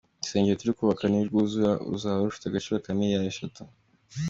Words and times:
Urusengero 0.19 0.59
turi 0.59 0.73
kubaka 0.79 1.03
nirwuzura 1.07 1.69
ruzaba 1.91 2.25
rufite 2.27 2.45
agaciro 2.47 2.75
ka 2.85 2.91
miliyari 2.97 3.25
eshatu. 3.33 3.61